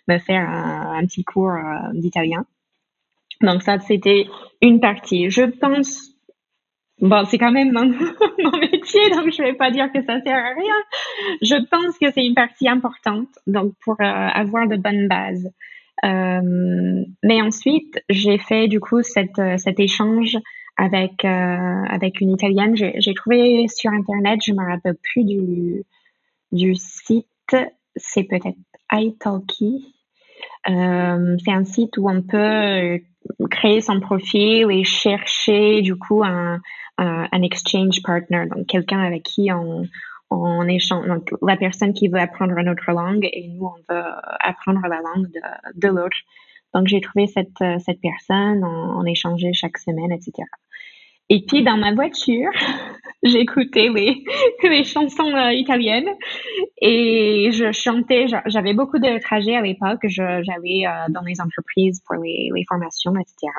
me, 0.09 0.19
faire 0.19 0.49
un, 0.49 1.05
petit 1.05 1.25
cours 1.25 1.51
euh, 1.51 1.93
d'italien. 1.93 2.47
Donc, 3.43 3.63
ça, 3.63 3.79
c'était 3.81 4.27
une 4.61 4.81
partie. 4.81 5.31
Je 5.31 5.43
pense 5.43 6.09
Bon, 7.01 7.25
c'est 7.25 7.39
quand 7.39 7.51
même 7.51 7.73
mon, 7.73 8.59
métier, 8.59 9.11
donc 9.11 9.33
je 9.33 9.43
vais 9.43 9.55
pas 9.55 9.73
dire 9.73 9.91
que 9.91 10.01
ça 10.05 10.21
sert 10.21 10.37
à 10.37 10.55
rien. 10.55 10.75
Je 11.43 11.57
pense 11.69 11.99
que 11.99 12.13
c'est 12.13 12.25
une 12.25 12.37
partie 12.37 12.69
importante, 12.69 13.27
donc 13.49 13.73
pour 13.83 13.97
avoir 13.99 14.69
de 14.69 14.77
bonnes 14.77 15.09
bases. 15.09 15.51
Euh, 16.05 17.05
mais 17.23 17.43
ensuite, 17.43 18.03
j'ai 18.09 18.39
fait 18.39 18.69
du 18.69 18.81
coup 18.81 18.99
euh, 18.99 19.57
cet 19.57 19.81
échange 19.81 20.37
avec 20.77 21.25
euh, 21.25 22.11
une 22.21 22.31
italienne. 22.31 22.75
J'ai 22.77 23.15
trouvé 23.15 23.69
sur 23.69 23.93
internet, 23.93 24.41
je 24.45 24.53
me 24.53 24.69
rappelle 24.69 24.97
plus 25.03 25.25
du 26.51 26.75
site, 26.75 27.57
c'est 27.97 28.25
peut-être 28.25 28.57
italki. 28.93 29.95
C'est 30.67 30.73
un 30.73 31.65
site 31.65 31.97
où 31.99 32.09
on 32.09 32.23
peut 32.23 33.01
créer 33.51 33.81
son 33.81 34.01
profil 34.01 34.67
et 34.71 34.85
chercher 34.85 35.83
du 35.83 35.95
coup 35.97 36.25
un 36.25 36.61
exchange 37.43 38.03
partner, 38.03 38.47
donc 38.51 38.67
quelqu'un 38.67 39.01
avec 39.01 39.23
qui 39.23 39.53
on, 39.53 39.85
on 40.33 40.67
échange, 40.69 41.07
donc 41.07 41.29
la 41.43 41.57
personne 41.57 41.93
qui 41.93 42.09
veut 42.09 42.21
apprendre 42.21 42.57
une 42.59 42.69
autre 42.69 42.91
langue 42.91 43.29
et 43.33 43.49
nous, 43.49 43.67
on 43.67 43.93
veut 43.93 44.03
apprendre 44.41 44.81
la 44.83 45.01
langue 45.01 45.29
de, 45.31 45.41
de 45.81 45.89
l'autre. 45.89 46.17
Donc, 46.75 46.87
j'ai 46.87 47.01
trouvé 47.01 47.27
cette, 47.27 47.63
cette 47.85 48.01
personne, 48.01 48.65
on, 48.65 49.01
on 49.01 49.05
échangeait 49.05 49.53
chaque 49.53 49.79
semaine, 49.79 50.11
etc. 50.11 50.49
Et 51.33 51.41
puis 51.49 51.63
dans 51.63 51.79
ma 51.79 51.95
voiture, 51.95 52.51
j'écoutais 53.23 53.89
les, 53.89 54.23
les 54.63 54.85
chansons 54.85 55.35
euh, 55.35 55.55
italiennes 55.55 56.11
et 56.79 57.49
je 57.53 57.73
chantais. 57.73 58.27
J'avais 58.45 58.75
beaucoup 58.75 58.99
de 58.99 59.19
trajets 59.19 59.57
à 59.57 59.63
l'époque. 59.63 60.01
J'allais 60.09 60.87
euh, 60.87 61.07
dans 61.09 61.23
les 61.23 61.41
entreprises 61.41 62.03
pour 62.07 62.23
les, 62.23 62.51
les, 62.55 62.65
formations, 62.69 63.15
etc. 63.15 63.51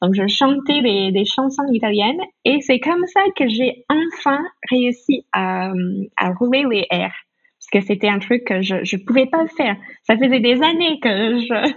Donc 0.00 0.14
je 0.14 0.26
chantais 0.26 0.80
des, 0.80 1.12
des 1.12 1.26
chansons 1.26 1.66
italiennes 1.70 2.22
et 2.46 2.62
c'est 2.62 2.80
comme 2.80 3.04
ça 3.06 3.20
que 3.36 3.46
j'ai 3.46 3.84
enfin 3.90 4.40
réussi 4.70 5.26
à, 5.34 5.70
à 6.16 6.32
rouler 6.32 6.64
les 6.70 6.86
airs 6.90 7.12
parce 7.58 7.84
que 7.84 7.86
c'était 7.86 8.08
un 8.08 8.20
truc 8.20 8.44
que 8.44 8.62
je 8.62 8.76
je 8.84 8.96
pouvais 8.96 9.26
pas 9.26 9.46
faire. 9.48 9.76
Ça 10.04 10.16
faisait 10.16 10.40
des 10.40 10.62
années 10.62 10.98
que 11.02 11.40
je 11.40 11.74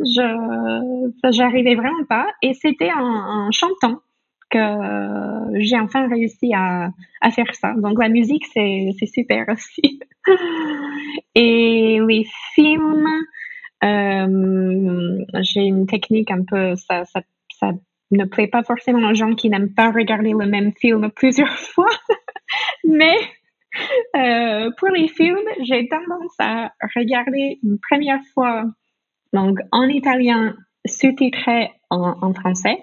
je 0.00 1.76
vraiment 1.76 2.04
pas 2.08 2.26
et 2.40 2.54
c'était 2.54 2.92
en, 2.92 3.48
en 3.48 3.50
chantant 3.50 4.00
que 4.54 5.58
j'ai 5.60 5.78
enfin 5.78 6.08
réussi 6.08 6.52
à, 6.54 6.90
à, 7.20 7.30
faire 7.30 7.54
ça. 7.54 7.74
Donc 7.76 7.98
la 8.00 8.08
musique, 8.08 8.44
c'est, 8.52 8.92
super 9.06 9.46
aussi. 9.48 10.00
Et 11.34 12.00
les 12.06 12.26
films, 12.54 13.08
euh, 13.84 15.24
j'ai 15.40 15.62
une 15.62 15.86
technique 15.86 16.30
un 16.30 16.44
peu, 16.44 16.74
ça, 16.76 17.04
ça, 17.04 17.22
ça 17.58 17.72
ne 18.10 18.24
plaît 18.24 18.48
pas 18.48 18.62
forcément 18.62 19.08
aux 19.08 19.14
gens 19.14 19.34
qui 19.34 19.50
n'aiment 19.50 19.74
pas 19.74 19.90
regarder 19.90 20.32
le 20.32 20.46
même 20.46 20.72
film 20.72 21.10
plusieurs 21.10 21.56
fois. 21.74 21.90
Mais 22.84 23.16
euh, 24.16 24.70
pour 24.78 24.88
les 24.88 25.08
films, 25.08 25.48
j'ai 25.62 25.88
tendance 25.88 26.34
à 26.38 26.72
regarder 26.94 27.58
une 27.62 27.78
première 27.78 28.20
fois 28.32 28.64
donc 29.32 29.58
en 29.72 29.88
italien 29.88 30.54
sous-titré 30.86 31.72
en 31.90 32.32
français 32.34 32.78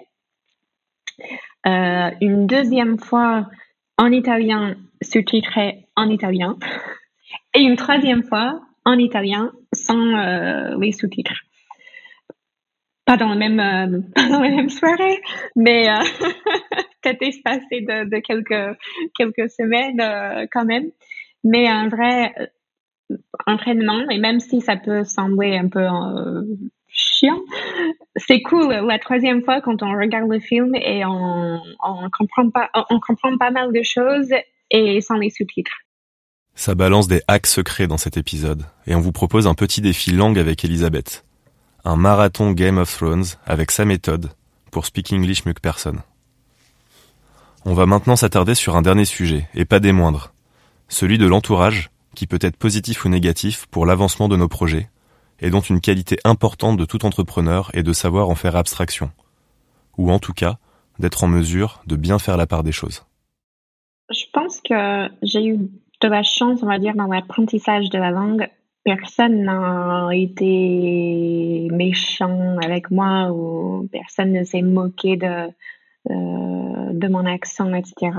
euh, 1.66 2.10
une 2.20 2.46
deuxième 2.46 2.98
fois 2.98 3.48
en 3.98 4.10
italien 4.10 4.74
sous-titré 5.00 5.86
en 5.96 6.08
italien 6.08 6.56
et 7.54 7.60
une 7.60 7.76
troisième 7.76 8.22
fois 8.22 8.60
en 8.84 8.98
italien 8.98 9.52
sans 9.72 10.18
euh, 10.18 10.76
les 10.80 10.92
sous-titres. 10.92 11.40
Pas 13.04 13.16
dans, 13.16 13.32
le 13.32 13.38
même, 13.38 13.60
euh, 13.60 14.00
pas 14.14 14.28
dans 14.28 14.40
la 14.40 14.50
même 14.50 14.70
soirée, 14.70 15.20
mais 15.54 15.86
peut-être 17.02 17.22
espacé 17.22 17.80
de, 17.80 18.08
de 18.08 18.18
quelques, 18.18 18.78
quelques 19.16 19.50
semaines 19.50 20.48
quand 20.52 20.64
même. 20.64 20.90
Mais 21.44 21.68
un 21.68 21.88
vrai 21.88 22.32
entraînement, 23.46 24.08
et 24.10 24.18
même 24.18 24.38
si 24.40 24.60
ça 24.60 24.76
peut 24.76 25.02
sembler 25.02 25.56
un 25.56 25.68
peu 25.68 25.86
chiant. 26.92 27.40
C'est 28.16 28.42
cool 28.42 28.72
la 28.72 28.98
troisième 28.98 29.42
fois 29.42 29.60
quand 29.60 29.82
on 29.82 29.92
regarde 29.92 30.30
le 30.30 30.40
film 30.40 30.74
et 30.74 31.04
on, 31.04 31.60
comprend 32.16 32.50
pas, 32.50 32.70
on 32.90 33.00
comprend 33.00 33.36
pas 33.38 33.50
mal 33.50 33.72
de 33.72 33.82
choses 33.82 34.32
et 34.70 35.00
sans 35.00 35.16
les 35.16 35.30
sous-titres. 35.30 35.72
Ça 36.54 36.74
balance 36.74 37.08
des 37.08 37.22
hacks 37.28 37.46
secrets 37.46 37.86
dans 37.86 37.96
cet 37.96 38.16
épisode 38.16 38.64
et 38.86 38.94
on 38.94 39.00
vous 39.00 39.12
propose 39.12 39.46
un 39.46 39.54
petit 39.54 39.80
défi 39.80 40.12
langue 40.12 40.38
avec 40.38 40.64
Elisabeth. 40.64 41.24
Un 41.84 41.96
marathon 41.96 42.52
Game 42.52 42.78
of 42.78 42.94
Thrones 42.94 43.24
avec 43.46 43.70
sa 43.70 43.84
méthode 43.84 44.30
pour 44.70 44.86
speak 44.86 45.12
English 45.12 45.44
mieux 45.44 45.52
que 45.52 45.60
personne. 45.60 46.02
On 47.64 47.74
va 47.74 47.86
maintenant 47.86 48.16
s'attarder 48.16 48.56
sur 48.56 48.74
un 48.74 48.82
dernier 48.82 49.04
sujet, 49.04 49.48
et 49.54 49.64
pas 49.64 49.78
des 49.78 49.92
moindres, 49.92 50.32
celui 50.88 51.16
de 51.16 51.26
l'entourage, 51.26 51.90
qui 52.16 52.26
peut 52.26 52.40
être 52.40 52.56
positif 52.56 53.04
ou 53.04 53.08
négatif 53.08 53.66
pour 53.70 53.86
l'avancement 53.86 54.28
de 54.28 54.36
nos 54.36 54.48
projets, 54.48 54.90
et 55.42 55.50
dont 55.50 55.60
une 55.60 55.80
qualité 55.80 56.16
importante 56.24 56.78
de 56.78 56.86
tout 56.86 57.04
entrepreneur 57.04 57.70
est 57.74 57.82
de 57.82 57.92
savoir 57.92 58.30
en 58.30 58.34
faire 58.34 58.56
abstraction, 58.56 59.10
ou 59.98 60.10
en 60.10 60.18
tout 60.18 60.32
cas 60.32 60.56
d'être 60.98 61.24
en 61.24 61.28
mesure 61.28 61.82
de 61.86 61.96
bien 61.96 62.18
faire 62.18 62.36
la 62.38 62.46
part 62.46 62.62
des 62.62 62.72
choses. 62.72 63.04
Je 64.10 64.24
pense 64.32 64.60
que 64.60 65.08
j'ai 65.22 65.44
eu 65.46 65.58
de 66.00 66.08
la 66.08 66.22
chance, 66.22 66.62
on 66.62 66.66
va 66.66 66.78
dire, 66.78 66.94
dans 66.94 67.06
l'apprentissage 67.06 67.90
de 67.90 67.98
la 67.98 68.10
langue 68.10 68.48
personne 68.84 69.44
n'a 69.44 70.08
été 70.12 71.68
méchant 71.70 72.56
avec 72.58 72.90
moi 72.90 73.30
ou 73.32 73.88
personne 73.92 74.32
ne 74.32 74.44
s'est 74.44 74.62
moqué 74.62 75.16
de, 75.16 75.48
euh, 76.10 76.92
de 76.92 77.08
mon 77.08 77.24
accent, 77.26 77.72
etc. 77.74 78.10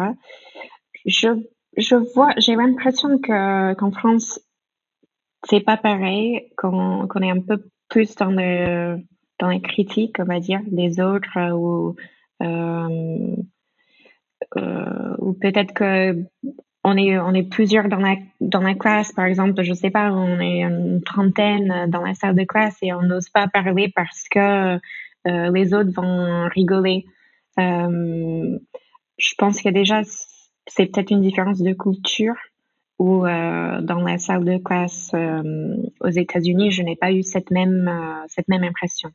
Je, 1.05 1.27
je 1.77 1.95
vois, 2.13 2.33
j'ai 2.37 2.55
l'impression 2.55 3.19
que 3.19 3.73
qu'en 3.73 3.91
France, 3.91 4.39
c'est 5.43 5.61
pas 5.61 5.77
pareil, 5.77 6.49
qu'on 6.57 7.07
est 7.21 7.31
un 7.31 7.41
peu 7.41 7.63
plus 7.89 8.15
dans 8.15 8.31
le 8.31 8.97
dans 9.39 9.49
les 9.49 9.61
critiques, 9.61 10.17
on 10.19 10.25
va 10.25 10.39
dire, 10.39 10.61
des 10.67 10.99
autres 10.99 11.51
ou 11.53 11.95
euh, 12.41 13.35
euh, 14.57 15.15
ou 15.19 15.33
peut-être 15.33 15.73
que 15.73 16.15
on 16.83 16.97
est 16.97 17.17
on 17.17 17.33
est 17.33 17.49
plusieurs 17.49 17.87
dans 17.87 17.97
la 17.97 18.15
dans 18.41 18.61
la 18.61 18.75
classe. 18.75 19.11
Par 19.11 19.25
exemple 19.25 19.63
je 19.63 19.73
sais 19.73 19.89
pas 19.89 20.11
on 20.11 20.39
est 20.39 20.63
une 20.63 21.01
trentaine 21.03 21.89
dans 21.89 22.01
la 22.01 22.13
salle 22.13 22.35
de 22.35 22.43
classe 22.43 22.77
et 22.81 22.93
on 22.93 23.01
n'ose 23.01 23.29
pas 23.29 23.47
parler 23.47 23.91
parce 23.95 24.27
que 24.29 24.79
euh, 25.27 25.51
les 25.51 25.73
autres 25.73 25.91
vont 25.91 26.47
rigoler. 26.49 27.05
Euh, 27.59 28.57
je 29.17 29.35
pense 29.37 29.61
que 29.61 29.69
déjà 29.69 30.01
c'est 30.67 30.87
peut-être 30.87 31.11
une 31.11 31.21
différence 31.21 31.61
de 31.61 31.73
culture 31.73 32.35
ou 32.99 33.25
euh, 33.25 33.81
dans 33.81 34.01
la 34.01 34.17
salle 34.17 34.45
de 34.45 34.57
classe 34.57 35.11
euh, 35.13 35.75
aux 35.99 36.09
États-Unis 36.09 36.71
je 36.71 36.83
n'ai 36.83 36.95
pas 36.95 37.11
eu 37.11 37.23
cette 37.23 37.51
même 37.51 37.87
euh, 37.87 38.25
cette 38.27 38.47
même 38.47 38.63
impression 38.63 39.11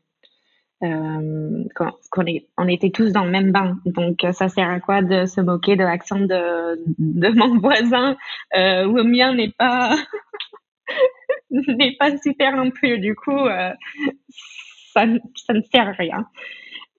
on 0.80 2.68
était 2.68 2.90
tous 2.90 3.10
dans 3.10 3.24
le 3.24 3.32
même 3.32 3.50
bain. 3.50 3.80
Donc, 3.84 4.24
ça 4.32 4.48
sert 4.48 4.70
à 4.70 4.78
quoi 4.78 5.02
de 5.02 5.26
se 5.26 5.40
moquer 5.40 5.74
de 5.74 5.82
l'accent 5.82 6.20
de, 6.20 6.76
de 6.98 7.28
mon 7.36 7.58
voisin? 7.58 8.12
Ou 8.54 8.94
le 8.94 9.02
mien 9.02 9.34
n'est 9.34 9.50
pas 9.58 9.96
n'est 11.50 11.96
pas 11.98 12.16
super 12.18 12.56
non 12.56 12.70
plus. 12.70 13.00
Du 13.00 13.16
coup, 13.16 13.48
ça, 14.94 15.04
ça 15.34 15.52
ne 15.52 15.62
sert 15.62 15.88
à 15.88 15.92
rien. 15.92 16.28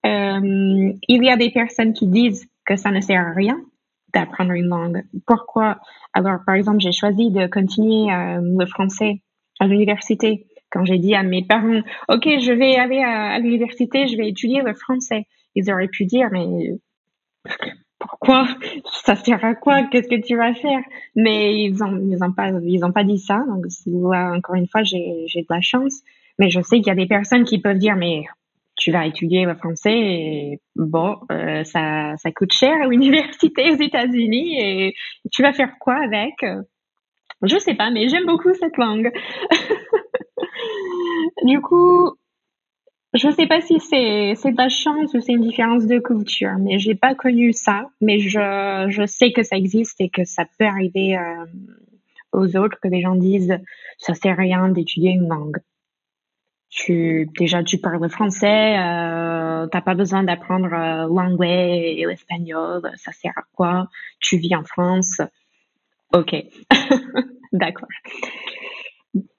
Il 0.04 1.24
y 1.24 1.30
a 1.30 1.38
des 1.38 1.50
personnes 1.50 1.94
qui 1.94 2.06
disent 2.06 2.50
que 2.66 2.76
ça 2.76 2.90
ne 2.90 3.00
sert 3.00 3.26
à 3.28 3.32
rien 3.32 3.56
d'apprendre 4.14 4.52
une 4.52 4.66
langue. 4.66 5.04
Pourquoi? 5.26 5.78
Alors, 6.12 6.40
par 6.46 6.54
exemple, 6.54 6.80
j'ai 6.80 6.92
choisi 6.92 7.30
de 7.30 7.46
continuer 7.46 8.12
euh, 8.12 8.40
le 8.42 8.66
français 8.66 9.22
à 9.60 9.66
l'université 9.66 10.46
quand 10.70 10.84
j'ai 10.84 10.98
dit 10.98 11.14
à 11.14 11.22
mes 11.22 11.44
parents, 11.44 11.80
OK, 12.08 12.24
je 12.24 12.52
vais 12.52 12.76
aller 12.76 13.02
à, 13.02 13.38
l'université, 13.38 14.06
je 14.06 14.16
vais 14.16 14.28
étudier 14.28 14.62
le 14.62 14.74
français, 14.74 15.26
ils 15.54 15.70
auraient 15.70 15.88
pu 15.88 16.06
dire, 16.06 16.28
mais 16.30 16.46
pourquoi? 17.98 18.46
Ça 19.04 19.16
sert 19.16 19.44
à 19.44 19.54
quoi? 19.54 19.82
Qu'est-ce 19.84 20.08
que 20.08 20.24
tu 20.24 20.36
vas 20.36 20.54
faire 20.54 20.80
Mais 21.16 21.62
ils 21.64 21.82
ont, 21.82 21.98
ils 22.08 22.22
ont 22.22 22.32
pas, 22.32 22.50
pas 22.94 23.04
dit 23.04 23.18
ça. 23.18 23.42
Donc 23.46 23.66
encore 23.86 24.54
une 24.54 24.68
fois, 24.68 24.82
j'ai 24.84 25.26
de 25.34 25.46
la 25.50 25.60
chance. 25.60 26.00
Mais 26.38 26.48
je 26.48 26.60
sais 26.62 26.76
qu'il 26.76 26.86
y 26.86 26.90
a 26.90 26.94
des 26.94 27.06
personnes 27.06 27.44
qui 27.44 27.60
peuvent 27.60 27.76
dire, 27.76 27.96
mais 27.96 28.24
tu 28.80 28.90
vas 28.90 29.06
étudier 29.06 29.44
le 29.44 29.54
français 29.54 29.92
et 29.92 30.60
bon, 30.74 31.18
euh, 31.30 31.62
ça, 31.64 32.14
ça 32.16 32.32
coûte 32.32 32.52
cher 32.52 32.72
à 32.82 32.88
l'université 32.88 33.70
aux 33.70 33.76
États-Unis 33.76 34.58
et 34.58 34.94
tu 35.30 35.42
vas 35.42 35.52
faire 35.52 35.78
quoi 35.78 35.96
avec? 36.02 36.44
Je 37.42 37.58
sais 37.58 37.74
pas, 37.74 37.90
mais 37.90 38.08
j'aime 38.08 38.26
beaucoup 38.26 38.52
cette 38.54 38.78
langue. 38.78 39.12
du 41.44 41.60
coup, 41.60 42.10
je 43.12 43.30
sais 43.30 43.46
pas 43.46 43.60
si 43.60 43.80
c'est 43.80 44.34
c'est 44.36 44.52
la 44.52 44.70
chance 44.70 45.12
ou 45.12 45.20
c'est 45.20 45.32
une 45.32 45.42
différence 45.42 45.86
de 45.86 45.98
culture, 45.98 46.56
mais 46.58 46.78
j'ai 46.78 46.94
pas 46.94 47.14
connu 47.14 47.52
ça, 47.52 47.86
mais 48.00 48.18
je 48.18 48.86
je 48.88 49.06
sais 49.06 49.32
que 49.32 49.42
ça 49.42 49.56
existe 49.56 50.00
et 50.00 50.08
que 50.08 50.24
ça 50.24 50.44
peut 50.58 50.64
arriver 50.64 51.18
euh, 51.18 51.44
aux 52.32 52.56
autres 52.56 52.78
que 52.80 52.88
les 52.88 53.02
gens 53.02 53.14
disent 53.14 53.58
ça 53.98 54.14
sert 54.14 54.38
à 54.38 54.42
rien 54.42 54.68
d'étudier 54.70 55.10
une 55.10 55.28
langue. 55.28 55.58
Tu 56.70 57.28
déjà 57.36 57.64
tu 57.64 57.78
parles 57.78 58.08
français, 58.10 58.78
euh, 58.78 59.66
t'as 59.72 59.80
pas 59.80 59.94
besoin 59.94 60.22
d'apprendre 60.22 60.72
euh, 60.72 61.08
l'anglais 61.12 61.96
et 61.98 62.06
l'espagnol, 62.06 62.82
ça 62.94 63.10
sert 63.10 63.32
à 63.36 63.42
quoi? 63.56 63.88
Tu 64.20 64.36
vis 64.36 64.54
en 64.54 64.62
France, 64.62 65.20
ok, 66.12 66.36
d'accord. 67.52 67.88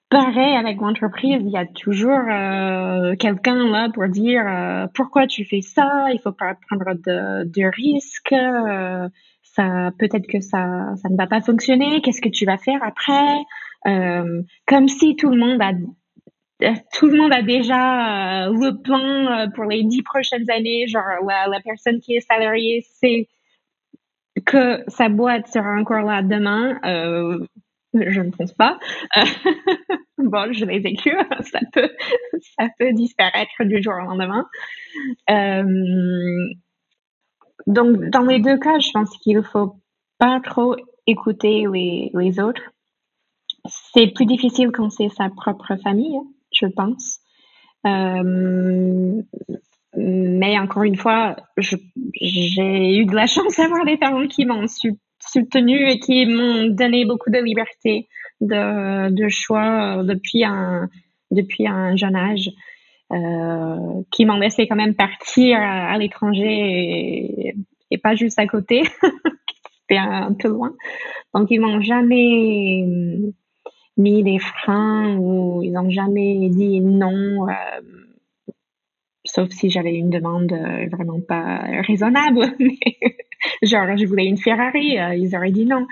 Pareil 0.10 0.58
avec 0.58 0.82
l'entreprise, 0.82 1.42
il 1.42 1.52
y 1.52 1.58
a 1.58 1.66
toujours 1.66 2.20
euh, 2.30 3.16
quelqu'un 3.16 3.72
là 3.72 3.88
pour 3.94 4.10
dire 4.10 4.44
euh, 4.46 4.88
pourquoi 4.94 5.26
tu 5.26 5.46
fais 5.46 5.62
ça, 5.62 6.08
il 6.14 6.20
faut 6.22 6.34
pas 6.34 6.54
prendre 6.68 6.96
de, 6.96 7.46
de 7.46 7.64
risques, 7.74 8.34
euh, 8.34 9.08
ça 9.44 9.92
peut-être 9.98 10.28
que 10.28 10.42
ça 10.42 10.96
ça 11.02 11.08
ne 11.08 11.16
va 11.16 11.28
pas 11.28 11.40
fonctionner, 11.40 12.02
qu'est-ce 12.02 12.20
que 12.22 12.28
tu 12.28 12.46
vas 12.46 12.58
faire 12.58 12.84
après? 12.84 13.38
Euh, 13.88 14.42
Comme 14.68 14.90
si 14.90 15.16
tout 15.16 15.30
le 15.30 15.40
monde 15.40 15.62
a 15.62 15.72
tout 16.94 17.08
le 17.08 17.18
monde 17.18 17.34
a 17.34 17.42
déjà 17.42 18.48
euh, 18.48 18.54
le 18.54 18.82
plan 18.82 19.50
pour 19.56 19.66
les 19.66 19.84
dix 19.84 20.04
prochaines 20.04 20.50
années, 20.50 20.88
genre 20.88 21.04
la, 21.26 21.60
personne 21.64 22.00
qui 22.00 22.16
est 22.16 22.22
salariée 22.22 22.86
sait 23.00 23.28
que 24.46 24.84
sa 24.88 25.10
boîte 25.10 25.48
sera 25.48 25.74
encore 25.80 26.04
là 26.04 26.22
demain. 26.22 26.80
Euh, 26.86 27.46
je 27.94 28.22
ne 28.22 28.32
pense 28.32 28.54
pas. 28.54 28.80
bon, 30.18 30.54
je 30.54 30.66
l'ai 30.66 30.80
vécu, 30.80 31.12
ça 31.42 31.60
peut, 31.74 31.90
ça 32.58 32.68
peut 32.80 32.94
disparaître 32.94 33.64
du 33.64 33.82
jour 33.82 33.94
au 33.94 34.06
lendemain. 34.06 34.48
Euh, 35.30 36.48
donc, 37.68 38.10
dans 38.10 38.24
les 38.24 38.40
deux 38.40 38.58
cas, 38.58 38.80
je 38.80 38.92
pense 38.92 39.16
qu'il 39.18 39.44
faut 39.44 39.76
pas 40.18 40.40
trop 40.40 40.76
écouter 41.06 41.66
les, 41.72 42.12
les 42.14 42.40
autres. 42.40 42.72
C'est 43.66 44.08
plus 44.08 44.26
difficile 44.26 44.72
quand 44.72 44.90
c'est 44.90 45.10
sa 45.10 45.30
propre 45.30 45.76
famille, 45.84 46.18
je 46.62 46.68
pense. 46.68 47.20
Euh, 47.86 49.22
mais 49.98 50.58
encore 50.58 50.84
une 50.84 50.96
fois, 50.96 51.36
j'ai 51.58 52.98
eu 52.98 53.06
de 53.06 53.16
la 53.16 53.28
chance 53.28 53.58
d'avoir 53.58 53.86
des 53.86 53.98
parents 53.98 54.28
qui 54.28 54.46
m'ont 54.46 54.66
soutenu 55.20 55.90
et 55.90 56.00
qui 56.00 56.26
m'ont 56.26 56.68
donné 56.68 57.06
beaucoup 57.06 57.30
de 57.30 57.40
liberté 57.40 58.08
de, 58.40 59.28
choix 59.30 60.00
euh, 60.00 60.04
depuis 60.04 60.46
un, 60.46 61.96
jeune 61.96 62.16
âge, 62.16 62.50
euh, 63.12 64.02
qui 64.12 64.26
m'ont 64.26 64.38
laissé 64.40 64.68
quand 64.68 64.76
même 64.76 64.96
partir 64.96 65.58
à, 65.60 65.98
l'étranger 65.98 67.54
et, 67.92 67.98
pas 67.98 68.16
juste 68.16 68.40
à 68.40 68.48
côté, 68.48 68.84
c'était 69.82 70.00
un, 70.00 70.34
peu 70.34 70.48
loin. 70.48 70.74
Donc 71.34 71.48
ils 71.52 71.60
m'ont 71.60 71.82
jamais 71.82 72.86
mis 73.98 74.24
des 74.24 74.40
freins 74.40 75.18
ou 75.18 75.62
ils 75.64 75.72
n'ont 75.72 75.90
jamais 75.90 76.50
dit 76.50 76.80
non. 76.80 77.48
Euh, 77.50 77.82
sauf 79.26 79.50
si 79.50 79.70
j'avais 79.70 79.94
une 79.94 80.10
demande 80.10 80.52
euh, 80.52 80.88
vraiment 80.92 81.22
pas 81.22 81.60
raisonnable. 81.88 82.42
genre, 83.62 83.98
je 83.98 84.06
voulais 84.06 84.26
une 84.26 84.38
Ferrari, 84.38 85.00
euh, 85.00 85.16
ils 85.16 85.36
auraient 85.36 85.52
dit 85.52 85.66
non. 85.66 85.86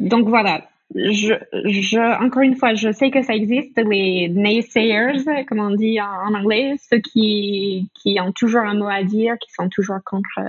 Donc 0.00 0.28
voilà. 0.28 0.68
Je, 0.94 2.24
encore 2.24 2.42
une 2.42 2.56
fois, 2.56 2.74
je 2.74 2.92
sais 2.92 3.10
que 3.10 3.22
ça 3.22 3.34
existe, 3.34 3.76
les 3.78 4.28
naysayers, 4.28 5.44
comme 5.48 5.58
on 5.58 5.74
dit 5.74 6.00
en, 6.00 6.34
anglais, 6.34 6.74
ceux 6.88 6.98
qui, 6.98 7.90
qui 7.94 8.20
ont 8.20 8.32
toujours 8.32 8.60
un 8.60 8.74
mot 8.74 8.88
à 8.88 9.02
dire, 9.02 9.36
qui 9.38 9.50
sont 9.52 9.68
toujours 9.68 9.98
contre 10.04 10.40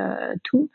tout. 0.44 0.70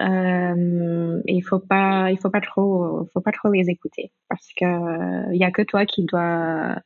Euh, 0.00 1.20
il 1.26 1.42
faut 1.42 1.58
pas, 1.58 2.10
il 2.10 2.18
faut 2.18 2.30
pas 2.30 2.40
trop, 2.40 3.08
faut 3.12 3.20
pas 3.20 3.32
trop 3.32 3.50
les 3.50 3.68
écouter 3.68 4.12
parce 4.28 4.48
que 4.56 5.32
il 5.32 5.36
y 5.36 5.44
a 5.44 5.50
que 5.50 5.62
toi 5.62 5.84
qui 5.84 6.04
dois 6.04 6.76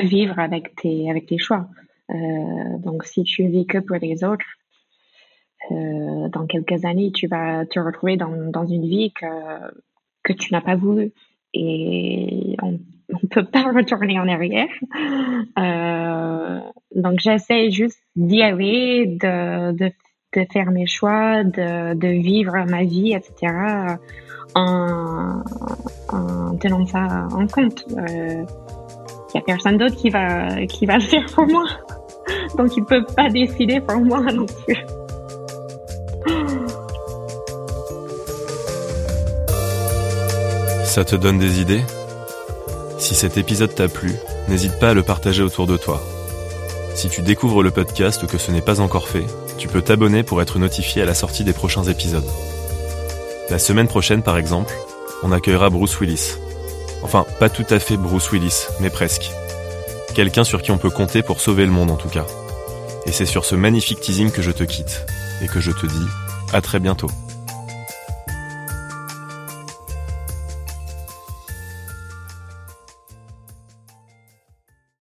vivre 0.00 0.38
avec 0.38 0.74
tes, 0.76 1.10
avec 1.10 1.26
tes 1.26 1.38
choix. 1.38 1.68
Euh, 2.10 2.78
donc, 2.78 3.04
si 3.04 3.24
tu 3.24 3.46
vis 3.46 3.66
que 3.66 3.78
pour 3.78 3.96
les 3.96 4.24
autres, 4.24 4.46
euh, 5.70 6.28
dans 6.28 6.46
quelques 6.46 6.84
années, 6.84 7.10
tu 7.12 7.26
vas 7.26 7.66
te 7.66 7.80
retrouver 7.80 8.16
dans, 8.16 8.50
dans 8.50 8.66
une 8.66 8.86
vie 8.86 9.12
que, 9.12 9.26
que 10.22 10.32
tu 10.32 10.52
n'as 10.52 10.60
pas 10.60 10.76
voulu. 10.76 11.12
Et 11.54 12.56
on 12.62 12.72
ne 12.72 13.28
peut 13.28 13.44
pas 13.44 13.72
retourner 13.74 14.20
en 14.20 14.28
arrière. 14.28 14.68
Euh, 15.58 16.60
donc, 16.94 17.18
j'essaie 17.20 17.70
juste 17.70 18.00
d'y 18.14 18.42
aller, 18.42 19.06
de, 19.06 19.72
de, 19.72 19.92
de, 20.34 20.46
faire 20.52 20.70
mes 20.70 20.86
choix, 20.86 21.44
de, 21.44 21.94
de 21.94 22.08
vivre 22.08 22.52
ma 22.68 22.84
vie, 22.84 23.12
etc. 23.12 23.52
En, 24.54 25.42
en 26.08 26.56
tenant 26.56 26.86
ça 26.86 27.28
en 27.32 27.46
compte. 27.46 27.84
Euh, 27.98 28.44
il 29.34 29.38
n'y 29.38 29.40
a 29.40 29.44
personne 29.44 29.76
d'autre 29.76 29.96
qui 29.96 30.10
va, 30.10 30.66
qui 30.66 30.86
va 30.86 30.94
le 30.98 31.02
faire 31.02 31.26
pour 31.34 31.46
moi. 31.46 31.64
Donc 32.56 32.76
ils 32.76 32.80
ne 32.80 32.86
peuvent 32.86 33.14
pas 33.14 33.28
décider 33.28 33.80
pour 33.80 33.96
moi 33.96 34.20
non 34.32 34.46
plus. 34.46 34.76
Ça 40.84 41.04
te 41.04 41.14
donne 41.14 41.38
des 41.38 41.60
idées? 41.60 41.82
Si 42.98 43.14
cet 43.14 43.36
épisode 43.36 43.74
t'a 43.74 43.88
plu, 43.88 44.12
n'hésite 44.48 44.78
pas 44.80 44.90
à 44.90 44.94
le 44.94 45.02
partager 45.02 45.42
autour 45.42 45.66
de 45.66 45.76
toi. 45.76 46.02
Si 46.94 47.10
tu 47.10 47.20
découvres 47.20 47.62
le 47.62 47.70
podcast 47.70 48.22
ou 48.22 48.26
que 48.26 48.38
ce 48.38 48.50
n'est 48.50 48.62
pas 48.62 48.80
encore 48.80 49.06
fait, 49.06 49.26
tu 49.58 49.68
peux 49.68 49.82
t'abonner 49.82 50.22
pour 50.22 50.42
être 50.42 50.58
notifié 50.58 51.02
à 51.02 51.06
la 51.06 51.14
sortie 51.14 51.44
des 51.44 51.52
prochains 51.52 51.84
épisodes. 51.84 52.28
La 53.50 53.58
semaine 53.58 53.88
prochaine, 53.88 54.22
par 54.22 54.36
exemple, 54.36 54.74
on 55.22 55.32
accueillera 55.32 55.70
Bruce 55.70 55.98
Willis. 56.00 56.34
Enfin, 57.02 57.24
pas 57.38 57.48
tout 57.48 57.66
à 57.70 57.78
fait 57.78 57.96
Bruce 57.96 58.30
Willis, 58.32 58.66
mais 58.80 58.90
presque. 58.90 59.30
Quelqu'un 60.14 60.44
sur 60.44 60.62
qui 60.62 60.70
on 60.70 60.78
peut 60.78 60.90
compter 60.90 61.22
pour 61.22 61.40
sauver 61.40 61.66
le 61.66 61.72
monde 61.72 61.90
en 61.90 61.96
tout 61.96 62.08
cas. 62.08 62.26
Et 63.06 63.12
c'est 63.12 63.26
sur 63.26 63.44
ce 63.44 63.54
magnifique 63.54 64.00
teasing 64.00 64.30
que 64.30 64.42
je 64.42 64.50
te 64.50 64.64
quitte, 64.64 65.06
et 65.42 65.46
que 65.46 65.60
je 65.60 65.70
te 65.70 65.86
dis 65.86 66.06
à 66.52 66.60
très 66.60 66.80
bientôt. 66.80 67.10